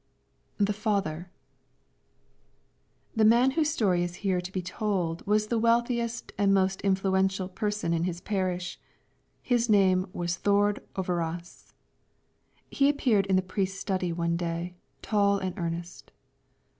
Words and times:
THE 0.57 0.73
FATHER 0.73 1.29
The 3.15 3.23
man 3.23 3.51
whose 3.51 3.69
story 3.69 4.01
is 4.03 4.15
here 4.25 4.41
to 4.41 4.51
be 4.51 4.63
told 4.63 5.23
was 5.27 5.45
the 5.45 5.59
wealthiest 5.59 6.31
and 6.39 6.51
most 6.51 6.81
influential 6.81 7.47
person 7.47 7.93
in 7.93 8.05
his 8.05 8.19
parish; 8.19 8.79
his 9.43 9.69
name 9.69 10.07
was 10.11 10.37
Thord 10.37 10.81
Overaas. 10.95 11.73
He 12.71 12.89
appeared 12.89 13.27
in 13.27 13.35
the 13.35 13.43
priest's 13.43 13.79
study 13.79 14.11
one 14.11 14.37
day, 14.37 14.73
tall 15.03 15.37
and 15.37 15.53
earnest. 15.59 16.09